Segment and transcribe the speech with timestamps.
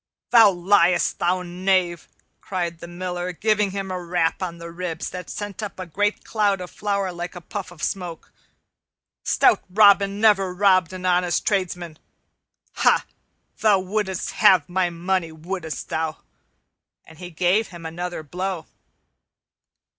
[0.31, 2.07] "Thou liest, thou knave,"
[2.41, 6.23] cried the Miller, giving him a rap on the ribs that sent up a great
[6.23, 8.33] cloud of flour like a puff of smoke.
[9.23, 11.99] "Stout Robin never robbed an honest tradesman.
[12.77, 13.05] Ha!
[13.59, 16.17] thou wouldst have my money, wouldst thou?"
[17.05, 18.65] And he gave him another blow.